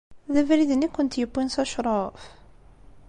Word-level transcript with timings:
D 0.33 0.35
abrid-nni 0.41 0.87
i 0.91 0.93
kent-yewwin 0.95 1.49
s 1.53 1.55
acṛuf? 1.63 2.21